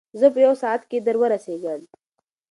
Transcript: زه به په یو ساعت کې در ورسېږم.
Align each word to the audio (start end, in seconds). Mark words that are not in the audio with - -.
زه 0.19 0.27
به 0.29 0.33
په 0.35 0.39
یو 0.45 0.53
ساعت 0.61 0.81
کې 0.89 0.97
در 1.05 1.15
ورسېږم. 1.21 1.81